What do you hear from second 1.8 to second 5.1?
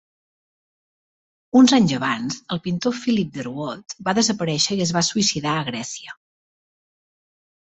abans, el pintor Philip Derwatt va desaparèixer i es va